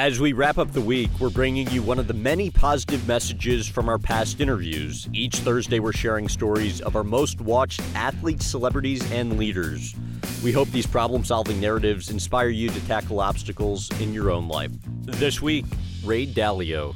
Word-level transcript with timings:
As 0.00 0.18
we 0.18 0.32
wrap 0.32 0.56
up 0.56 0.72
the 0.72 0.80
week, 0.80 1.10
we're 1.20 1.28
bringing 1.28 1.70
you 1.70 1.82
one 1.82 1.98
of 1.98 2.06
the 2.06 2.14
many 2.14 2.48
positive 2.48 3.06
messages 3.06 3.68
from 3.68 3.86
our 3.86 3.98
past 3.98 4.40
interviews. 4.40 5.06
Each 5.12 5.36
Thursday, 5.36 5.78
we're 5.78 5.92
sharing 5.92 6.26
stories 6.26 6.80
of 6.80 6.96
our 6.96 7.04
most 7.04 7.42
watched 7.42 7.82
athletes, 7.94 8.46
celebrities, 8.46 9.02
and 9.12 9.36
leaders. 9.36 9.94
We 10.42 10.52
hope 10.52 10.70
these 10.70 10.86
problem 10.86 11.22
solving 11.22 11.60
narratives 11.60 12.08
inspire 12.08 12.48
you 12.48 12.70
to 12.70 12.86
tackle 12.86 13.20
obstacles 13.20 13.90
in 14.00 14.14
your 14.14 14.30
own 14.30 14.48
life. 14.48 14.70
This 15.02 15.42
week, 15.42 15.66
Ray 16.02 16.26
Dalio. 16.26 16.94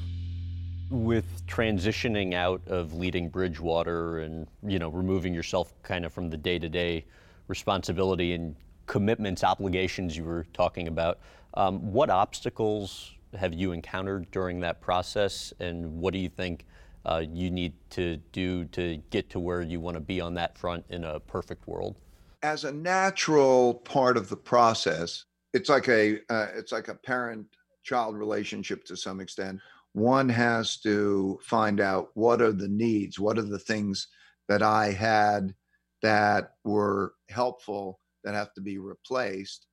With 0.88 1.46
transitioning 1.46 2.32
out 2.32 2.62
of 2.68 2.94
leading 2.94 3.28
Bridgewater 3.28 4.20
and, 4.20 4.46
you 4.66 4.78
know, 4.78 4.88
removing 4.88 5.34
yourself 5.34 5.74
kind 5.82 6.06
of 6.06 6.12
from 6.14 6.30
the 6.30 6.38
day 6.38 6.58
to 6.58 6.70
day 6.70 7.04
responsibility 7.48 8.32
and 8.32 8.56
commitments, 8.86 9.44
obligations 9.44 10.16
you 10.16 10.24
were 10.24 10.46
talking 10.52 10.88
about, 10.88 11.18
um, 11.54 11.92
what 11.92 12.10
obstacles 12.10 13.12
have 13.34 13.54
you 13.54 13.72
encountered 13.72 14.30
during 14.30 14.60
that 14.60 14.80
process, 14.80 15.52
and 15.60 16.00
what 16.00 16.12
do 16.12 16.18
you 16.18 16.28
think 16.28 16.66
uh, 17.06 17.22
you 17.32 17.50
need 17.50 17.74
to 17.90 18.16
do 18.32 18.64
to 18.66 18.96
get 19.10 19.30
to 19.30 19.40
where 19.40 19.62
you 19.62 19.80
want 19.80 19.94
to 19.94 20.00
be 20.00 20.20
on 20.20 20.34
that 20.34 20.56
front 20.56 20.84
in 20.88 21.04
a 21.04 21.20
perfect 21.20 21.66
world? 21.66 21.96
As 22.42 22.64
a 22.64 22.72
natural 22.72 23.74
part 23.74 24.16
of 24.16 24.28
the 24.28 24.36
process, 24.36 25.24
it's 25.52 25.68
like 25.68 25.88
a 25.88 26.18
uh, 26.28 26.48
it's 26.54 26.72
like 26.72 26.88
a 26.88 26.94
parent-child 26.94 28.16
relationship 28.16 28.84
to 28.84 28.96
some 28.96 29.20
extent. 29.20 29.60
One 29.92 30.28
has 30.28 30.78
to 30.80 31.38
find 31.42 31.80
out 31.80 32.08
what 32.14 32.42
are 32.42 32.52
the 32.52 32.68
needs, 32.68 33.18
what 33.18 33.38
are 33.38 33.42
the 33.42 33.58
things 33.58 34.08
that 34.48 34.62
I 34.62 34.90
had 34.90 35.54
that 36.02 36.54
were 36.64 37.14
helpful 37.30 38.00
that 38.24 38.34
have 38.34 38.52
to 38.54 38.60
be 38.60 38.78
replaced, 38.78 39.66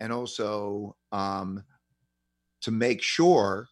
and 0.00 0.12
also 0.12 0.96
um, 1.12 1.64
to 2.62 2.70
make 2.70 3.02
sure 3.02 3.68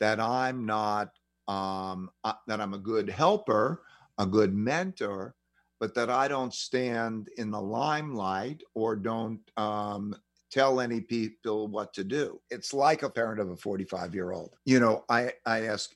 that 0.00 0.20
I'm 0.20 0.66
not 0.66 1.10
um, 1.48 2.10
uh, 2.24 2.34
that 2.46 2.60
I'm 2.60 2.74
a 2.74 2.78
good 2.78 3.08
helper, 3.08 3.82
a 4.18 4.26
good 4.26 4.54
mentor, 4.54 5.34
but 5.80 5.94
that 5.94 6.10
I 6.10 6.28
don't 6.28 6.54
stand 6.54 7.28
in 7.36 7.50
the 7.50 7.60
limelight 7.60 8.62
or 8.74 8.96
don't 8.96 9.40
um, 9.56 10.16
tell 10.50 10.80
any 10.80 11.00
people 11.00 11.68
what 11.68 11.92
to 11.94 12.04
do. 12.04 12.40
It's 12.50 12.72
like 12.72 13.02
a 13.02 13.10
parent 13.10 13.40
of 13.40 13.50
a 13.50 13.56
45 13.56 14.14
year 14.14 14.32
old. 14.32 14.54
You 14.64 14.80
know, 14.80 15.04
I 15.08 15.32
I 15.44 15.62
ask, 15.62 15.94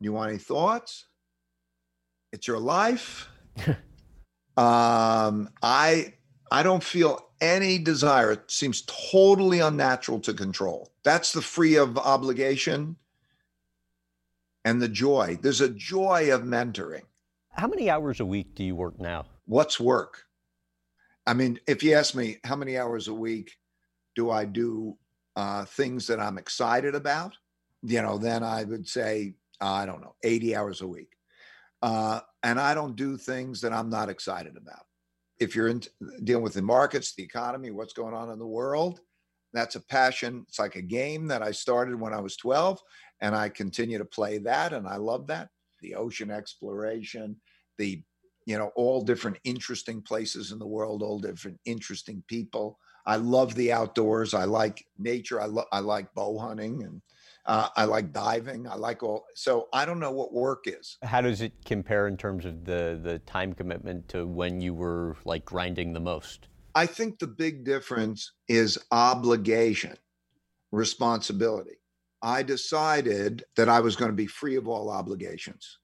you 0.00 0.12
want 0.12 0.30
any 0.30 0.38
thoughts? 0.38 1.06
It's 2.32 2.48
your 2.48 2.58
life. 2.58 3.28
um, 4.56 5.48
I 5.62 6.14
I 6.54 6.62
don't 6.62 6.84
feel 6.84 7.30
any 7.40 7.78
desire. 7.78 8.30
It 8.30 8.48
seems 8.48 8.82
totally 8.82 9.58
unnatural 9.58 10.20
to 10.20 10.32
control. 10.32 10.92
That's 11.02 11.32
the 11.32 11.42
free 11.42 11.74
of 11.74 11.98
obligation 11.98 12.94
and 14.64 14.80
the 14.80 14.88
joy. 14.88 15.36
There's 15.42 15.60
a 15.60 15.68
joy 15.68 16.32
of 16.32 16.42
mentoring. 16.42 17.02
How 17.50 17.66
many 17.66 17.90
hours 17.90 18.20
a 18.20 18.24
week 18.24 18.54
do 18.54 18.62
you 18.62 18.76
work 18.76 19.00
now? 19.00 19.26
What's 19.46 19.80
work? 19.80 20.26
I 21.26 21.34
mean, 21.34 21.58
if 21.66 21.82
you 21.82 21.94
ask 21.94 22.14
me 22.14 22.36
how 22.44 22.54
many 22.54 22.78
hours 22.78 23.08
a 23.08 23.14
week 23.14 23.56
do 24.14 24.30
I 24.30 24.44
do 24.44 24.96
uh, 25.34 25.64
things 25.64 26.06
that 26.06 26.20
I'm 26.20 26.38
excited 26.38 26.94
about, 26.94 27.34
you 27.82 28.00
know, 28.00 28.16
then 28.16 28.44
I 28.44 28.62
would 28.62 28.86
say, 28.86 29.34
uh, 29.60 29.72
I 29.72 29.86
don't 29.86 30.02
know, 30.02 30.14
80 30.22 30.54
hours 30.54 30.82
a 30.82 30.86
week. 30.86 31.16
Uh, 31.82 32.20
and 32.44 32.60
I 32.60 32.74
don't 32.74 32.94
do 32.94 33.16
things 33.16 33.60
that 33.62 33.72
I'm 33.72 33.90
not 33.90 34.08
excited 34.08 34.56
about 34.56 34.86
if 35.40 35.54
you're 35.56 35.68
in, 35.68 35.82
dealing 36.22 36.44
with 36.44 36.54
the 36.54 36.62
markets, 36.62 37.14
the 37.14 37.22
economy, 37.22 37.70
what's 37.70 37.92
going 37.92 38.14
on 38.14 38.30
in 38.30 38.38
the 38.38 38.46
world, 38.46 39.00
that's 39.52 39.76
a 39.76 39.80
passion. 39.80 40.44
It's 40.48 40.58
like 40.58 40.76
a 40.76 40.82
game 40.82 41.28
that 41.28 41.42
I 41.42 41.52
started 41.52 41.98
when 41.98 42.12
I 42.12 42.20
was 42.20 42.36
12, 42.36 42.80
and 43.20 43.34
I 43.34 43.48
continue 43.48 43.98
to 43.98 44.04
play 44.04 44.38
that, 44.38 44.72
and 44.72 44.86
I 44.86 44.96
love 44.96 45.28
that. 45.28 45.48
The 45.80 45.94
ocean 45.94 46.30
exploration, 46.30 47.36
the 47.78 48.02
you 48.46 48.58
know 48.58 48.72
all 48.74 49.00
different 49.00 49.38
interesting 49.44 50.02
places 50.02 50.50
in 50.52 50.58
the 50.58 50.66
world, 50.66 51.02
all 51.02 51.18
different 51.18 51.58
interesting 51.64 52.22
people. 52.26 52.78
I 53.06 53.16
love 53.16 53.54
the 53.54 53.72
outdoors. 53.72 54.34
I 54.34 54.44
like 54.44 54.84
nature. 54.98 55.40
I 55.40 55.46
love 55.46 55.66
I 55.72 55.80
like 55.80 56.12
bow 56.14 56.38
hunting 56.38 56.82
and 56.82 57.00
uh, 57.46 57.68
I 57.76 57.84
like 57.84 58.12
diving. 58.12 58.66
I 58.66 58.74
like 58.74 59.02
all. 59.02 59.26
So 59.34 59.68
I 59.72 59.84
don't 59.84 60.00
know 60.00 60.10
what 60.10 60.32
work 60.32 60.64
is. 60.66 60.96
How 61.02 61.20
does 61.20 61.40
it 61.40 61.52
compare 61.64 62.06
in 62.08 62.16
terms 62.16 62.44
of 62.44 62.64
the 62.64 62.98
the 63.02 63.18
time 63.20 63.52
commitment 63.52 64.08
to 64.08 64.26
when 64.26 64.60
you 64.60 64.74
were 64.74 65.16
like 65.24 65.44
grinding 65.44 65.92
the 65.92 66.00
most? 66.00 66.48
I 66.74 66.86
think 66.86 67.18
the 67.18 67.26
big 67.26 67.64
difference 67.64 68.32
is 68.48 68.78
obligation, 68.90 69.96
responsibility. 70.72 71.78
I 72.22 72.42
decided 72.42 73.44
that 73.56 73.68
I 73.68 73.80
was 73.80 73.96
going 73.96 74.10
to 74.10 74.16
be 74.16 74.26
free 74.26 74.56
of 74.56 74.66
all 74.66 74.90
obligations. 74.90 75.78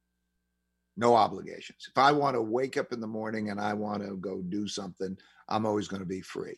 No 0.97 1.15
obligations. 1.15 1.87
If 1.88 1.98
I 1.98 2.12
want 2.12 2.34
to 2.34 2.42
wake 2.42 2.77
up 2.77 2.92
in 2.92 3.00
the 3.00 3.06
morning 3.06 3.50
and 3.50 3.60
I 3.60 3.75
want 3.75 4.03
to 4.03 4.16
go 4.16 4.42
do 4.42 4.66
something, 4.66 5.16
I'm 5.48 5.66
always 5.66 5.87
going 5.87 6.00
to 6.00 6.09
be 6.09 6.22
free. 6.22 6.56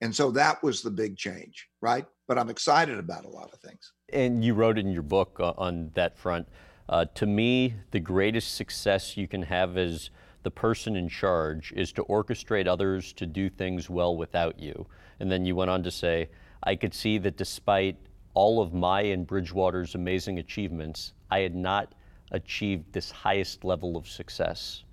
And 0.00 0.14
so 0.14 0.30
that 0.32 0.62
was 0.62 0.82
the 0.82 0.90
big 0.90 1.16
change, 1.16 1.68
right? 1.80 2.06
But 2.26 2.38
I'm 2.38 2.50
excited 2.50 2.98
about 2.98 3.24
a 3.24 3.28
lot 3.28 3.50
of 3.52 3.58
things. 3.60 3.92
And 4.12 4.44
you 4.44 4.54
wrote 4.54 4.78
in 4.78 4.90
your 4.90 5.02
book 5.02 5.38
uh, 5.40 5.54
on 5.58 5.90
that 5.94 6.16
front 6.16 6.46
uh, 6.88 7.04
to 7.14 7.26
me, 7.26 7.74
the 7.90 8.00
greatest 8.00 8.54
success 8.54 9.16
you 9.16 9.28
can 9.28 9.42
have 9.42 9.76
as 9.76 10.10
the 10.42 10.50
person 10.50 10.96
in 10.96 11.08
charge 11.08 11.72
is 11.72 11.92
to 11.92 12.04
orchestrate 12.04 12.66
others 12.66 13.12
to 13.12 13.26
do 13.26 13.50
things 13.50 13.90
well 13.90 14.16
without 14.16 14.58
you. 14.58 14.86
And 15.20 15.30
then 15.30 15.44
you 15.44 15.54
went 15.54 15.70
on 15.70 15.82
to 15.82 15.90
say, 15.90 16.30
I 16.62 16.76
could 16.76 16.94
see 16.94 17.18
that 17.18 17.36
despite 17.36 17.96
all 18.32 18.62
of 18.62 18.72
my 18.72 19.02
and 19.02 19.26
Bridgewater's 19.26 19.94
amazing 19.94 20.38
achievements, 20.38 21.12
I 21.30 21.40
had 21.40 21.54
not 21.54 21.92
achieved 22.30 22.92
this 22.92 23.10
highest 23.10 23.64
level 23.64 23.96
of 23.96 24.08
success. 24.08 24.84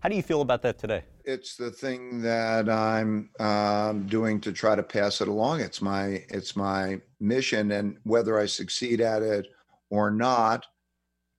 How 0.00 0.08
do 0.08 0.16
you 0.16 0.22
feel 0.22 0.42
about 0.42 0.62
that 0.62 0.78
today? 0.78 1.02
It's 1.24 1.56
the 1.56 1.70
thing 1.70 2.20
that 2.22 2.68
I'm 2.68 3.30
um, 3.38 4.06
doing 4.06 4.40
to 4.40 4.52
try 4.52 4.74
to 4.74 4.82
pass 4.82 5.20
it 5.20 5.28
along. 5.28 5.60
It's 5.60 5.80
my 5.80 6.24
it's 6.28 6.56
my 6.56 7.00
mission, 7.20 7.72
and 7.72 7.96
whether 8.02 8.38
I 8.38 8.46
succeed 8.46 9.00
at 9.00 9.22
it 9.22 9.46
or 9.90 10.10
not, 10.10 10.66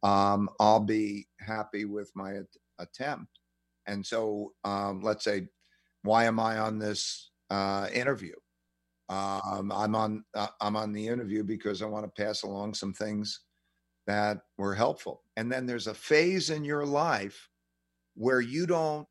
um, 0.04 0.50
I'll 0.60 0.80
be 0.80 1.28
happy 1.40 1.86
with 1.86 2.12
my 2.16 2.40
attempt. 2.80 3.40
And 3.86 4.06
so, 4.06 4.54
um, 4.64 5.02
let's 5.02 5.26
say, 5.26 5.48
why 6.04 6.26
am 6.26 6.40
I 6.40 6.60
on 6.60 6.80
this 6.80 7.32
uh, 7.50 7.90
interview? 7.94 8.36
Um, 9.10 9.72
I'm 9.74 9.96
on 9.96 10.24
uh, 10.34 10.48
I'm 10.62 10.78
on 10.78 10.94
the 10.94 11.06
interview 11.06 11.44
because 11.44 11.82
I 11.82 11.88
want 11.88 12.06
to 12.06 12.24
pass 12.24 12.44
along 12.44 12.74
some 12.76 12.94
things 12.94 13.42
that 14.08 14.40
were 14.58 14.76
helpful. 14.76 15.24
And 15.36 15.52
then 15.52 15.66
there's 15.66 15.88
a 15.88 15.94
phase 15.94 16.50
in 16.50 16.64
your 16.64 16.86
life 16.86 17.50
where 18.16 18.42
you 18.42 18.66
don't 18.66 19.08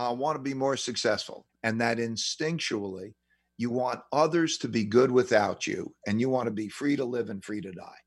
uh, 0.00 0.12
want 0.12 0.36
to 0.36 0.42
be 0.42 0.54
more 0.54 0.76
successful 0.76 1.46
and 1.62 1.80
that 1.80 1.98
instinctually 1.98 3.12
you 3.58 3.70
want 3.70 4.00
others 4.12 4.56
to 4.56 4.68
be 4.68 4.84
good 4.84 5.10
without 5.10 5.66
you 5.66 5.94
and 6.06 6.20
you 6.20 6.30
want 6.30 6.46
to 6.46 6.52
be 6.52 6.68
free 6.68 6.96
to 6.96 7.04
live 7.04 7.28
and 7.28 7.44
free 7.44 7.60
to 7.60 7.72
die. 7.72 7.98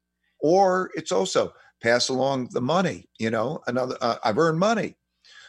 Or 0.42 0.90
it's 0.96 1.12
also 1.12 1.54
pass 1.82 2.10
along 2.10 2.48
the 2.52 2.62
money 2.62 3.10
you 3.20 3.30
know 3.30 3.60
another 3.68 3.98
uh, 4.02 4.18
i've 4.24 4.38
earned 4.38 4.60
money. 4.60 4.96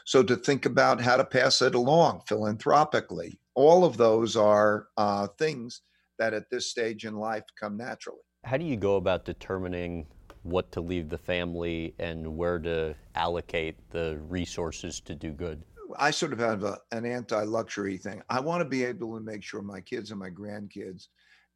So 0.04 0.22
to 0.22 0.36
think 0.36 0.66
about 0.66 1.00
how 1.00 1.16
to 1.16 1.24
pass 1.24 1.62
it 1.62 1.74
along 1.74 2.22
philanthropically 2.28 3.40
all 3.54 3.84
of 3.84 3.96
those 3.96 4.36
are 4.36 4.88
uh, 4.96 5.28
things 5.38 5.82
that 6.18 6.34
at 6.34 6.50
this 6.50 6.70
stage 6.70 7.04
in 7.04 7.14
life 7.14 7.44
come 7.58 7.76
naturally. 7.76 8.18
How 8.44 8.56
do 8.56 8.64
you 8.64 8.76
go 8.76 8.96
about 8.96 9.24
determining 9.24 10.06
what 10.42 10.70
to 10.72 10.80
leave 10.80 11.08
the 11.08 11.18
family 11.18 11.94
and 11.98 12.36
where 12.36 12.58
to 12.58 12.94
allocate 13.14 13.76
the 13.90 14.18
resources 14.28 15.00
to 15.00 15.14
do 15.14 15.30
good? 15.30 15.62
I 15.98 16.10
sort 16.10 16.32
of 16.32 16.38
have 16.38 16.64
a, 16.64 16.78
an 16.92 17.04
anti 17.04 17.42
luxury 17.44 17.96
thing. 17.96 18.22
I 18.28 18.40
want 18.40 18.62
to 18.62 18.68
be 18.68 18.84
able 18.84 19.16
to 19.16 19.24
make 19.24 19.42
sure 19.42 19.62
my 19.62 19.80
kids 19.80 20.10
and 20.10 20.20
my 20.20 20.30
grandkids 20.30 21.08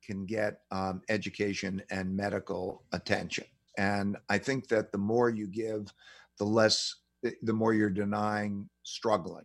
can 0.04 0.26
get 0.26 0.60
um, 0.70 1.02
education 1.08 1.82
and 1.90 2.16
medical 2.16 2.84
attention. 2.92 3.44
And 3.76 4.16
I 4.28 4.38
think 4.38 4.68
that 4.68 4.92
the 4.92 4.98
more 4.98 5.30
you 5.30 5.46
give, 5.46 5.92
the 6.38 6.44
less, 6.44 6.94
the 7.22 7.52
more 7.52 7.74
you're 7.74 7.90
denying 7.90 8.68
struggling. 8.82 9.44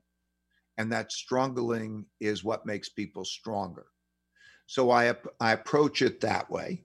And 0.77 0.91
that 0.91 1.11
struggling 1.11 2.05
is 2.19 2.43
what 2.43 2.65
makes 2.65 2.89
people 2.89 3.25
stronger. 3.25 3.85
So 4.65 4.91
I, 4.91 5.13
I 5.39 5.51
approach 5.51 6.01
it 6.01 6.19
that 6.21 6.49
way 6.49 6.83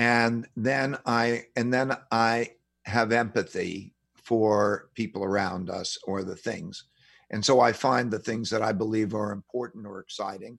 and 0.00 0.48
then 0.56 0.96
i 1.04 1.44
and 1.56 1.72
then 1.72 1.94
i 2.10 2.48
have 2.86 3.12
empathy 3.12 3.94
for 4.14 4.88
people 4.94 5.22
around 5.22 5.68
us 5.68 5.98
or 6.04 6.24
the 6.24 6.34
things 6.34 6.84
and 7.30 7.44
so 7.44 7.60
i 7.60 7.72
find 7.72 8.10
the 8.10 8.18
things 8.18 8.50
that 8.50 8.62
i 8.62 8.72
believe 8.72 9.14
are 9.14 9.32
important 9.32 9.86
or 9.86 10.00
exciting. 10.00 10.58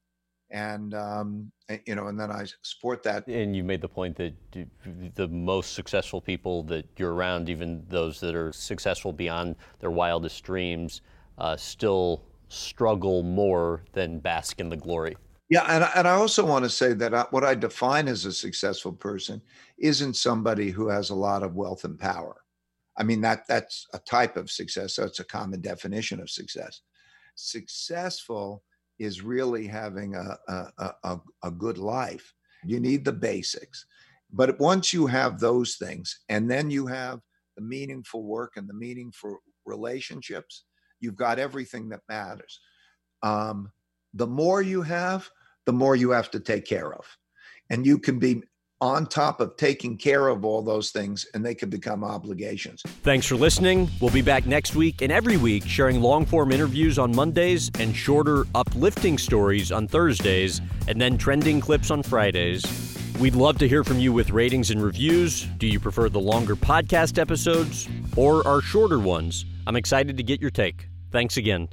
And 0.53 0.94
um, 0.94 1.51
you 1.85 1.95
know 1.95 2.07
and 2.07 2.19
then 2.19 2.29
i 2.29 2.45
support 2.62 3.03
that. 3.03 3.25
And 3.27 3.56
you 3.56 3.63
made 3.63 3.79
the 3.79 3.88
point 3.88 4.18
that 4.18 4.33
the 5.15 5.27
most 5.29 5.73
successful 5.73 6.19
people 6.19 6.63
that 6.63 6.85
you're 6.97 7.13
around 7.13 7.47
even 7.50 7.85
those 7.88 8.19
that 8.19 8.35
are 8.35 8.51
successful 8.51 9.13
beyond 9.13 9.56
their 9.79 9.91
wildest 9.91 10.44
dreams 10.44 11.01
uh, 11.38 11.56
still 11.56 12.23
struggle 12.50 13.23
more 13.23 13.83
than 13.94 14.19
bask 14.19 14.59
in 14.59 14.69
the 14.69 14.75
glory. 14.75 15.15
Yeah, 15.50 15.63
and 15.69 15.88
and 15.95 16.07
I 16.07 16.12
also 16.12 16.45
want 16.45 16.63
to 16.65 16.69
say 16.69 16.94
that 16.94 17.13
I, 17.13 17.25
what 17.31 17.44
I 17.44 17.56
define 17.56 18.07
as 18.07 18.25
a 18.25 18.33
successful 18.33 18.94
person 18.94 19.41
isn't 19.77 20.15
somebody 20.15 20.69
who 20.69 20.88
has 20.89 21.09
a 21.09 21.15
lot 21.15 21.44
of 21.44 21.56
wealth 21.56 21.83
and 21.83 21.97
power. 21.97 22.41
I 22.98 23.04
mean 23.04 23.22
that 23.22 23.48
that's 23.48 23.88
a 23.94 24.00
type 24.00 24.38
of 24.38 24.52
success. 24.52 24.94
So 24.96 25.04
it's 25.04 25.20
a 25.20 25.26
common 25.26 25.62
definition 25.62 26.20
of 26.20 26.30
success. 26.30 26.82
Successful 27.36 28.64
is 29.00 29.22
really 29.22 29.68
having 29.68 30.16
a 30.16 30.38
a, 30.48 30.94
a, 31.04 31.20
a 31.44 31.52
good 31.52 31.78
life. 31.78 32.34
You 32.64 32.80
need 32.80 33.06
the 33.06 33.14
basics, 33.14 33.86
but 34.32 34.60
once 34.60 34.94
you 34.94 35.08
have 35.08 35.40
those 35.40 35.76
things, 35.76 36.22
and 36.30 36.50
then 36.50 36.70
you 36.70 36.86
have 36.88 37.20
the 37.56 37.64
meaningful 37.64 38.24
work 38.24 38.54
and 38.56 38.68
the 38.68 38.74
meaningful 38.74 39.40
relationships, 39.66 40.66
you've 41.00 41.16
got 41.16 41.40
everything 41.40 41.90
that 41.90 42.02
matters. 42.08 42.60
Um, 43.24 43.72
the 44.14 44.28
more 44.28 44.62
you 44.62 44.82
have, 44.82 45.30
the 45.66 45.74
more 45.74 45.96
you 45.96 46.12
have 46.12 46.32
to 46.32 46.40
take 46.40 46.66
care 46.66 46.94
of. 46.94 47.06
And 47.70 47.86
you 47.86 47.98
can 47.98 48.20
be 48.20 48.44
on 48.81 49.06
top 49.06 49.39
of 49.39 49.56
taking 49.56 49.95
care 49.95 50.28
of 50.28 50.44
all 50.44 50.62
those 50.62 50.89
things 50.89 51.25
and 51.33 51.45
they 51.45 51.56
could 51.56 51.69
become 51.69 52.04
obligations. 52.04 52.81
Thanks 53.04 53.25
for 53.28 53.36
listening. 53.36 53.89
We'll 54.01 54.12
be 54.12 54.24
back 54.24 54.45
next 54.45 54.75
week 54.75 55.01
and 55.01 55.12
every 55.12 55.38
week 55.38 55.66
sharing 55.66 56.01
long 56.01 56.25
form 56.25 56.51
interviews 56.51 56.98
on 56.98 57.16
Mondays 57.16 57.69
and 57.80 57.95
shorter, 57.95 58.45
uplifting 58.56 59.18
stories 59.18 59.72
on 59.72 59.88
Thursdays, 59.88 60.62
and 60.88 61.00
then 61.00 61.18
trending 61.18 61.62
clips 61.62 61.92
on 61.92 62.01
Fridays. 62.04 62.63
We'd 63.19 63.36
love 63.36 63.60
to 63.60 63.68
hear 63.68 63.83
from 63.83 64.00
you 64.00 64.12
with 64.12 64.31
ratings 64.31 64.72
and 64.72 64.83
reviews. 64.83 65.44
Do 65.44 65.68
you 65.68 65.80
prefer 65.80 66.10
the 66.10 66.19
longer 66.19 66.56
podcast 66.56 67.19
episodes 67.19 67.88
or 68.16 68.45
our 68.48 68.62
shorter 68.62 68.98
ones? 68.98 69.45
I'm 69.68 69.75
excited 69.75 70.18
to 70.18 70.24
get 70.24 70.42
your 70.42 70.50
take. 70.50 70.88
Thanks 71.12 71.38
again. 71.38 71.69